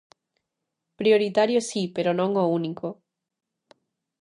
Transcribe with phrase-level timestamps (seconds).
[0.99, 2.87] Prioritario si, pero non o único.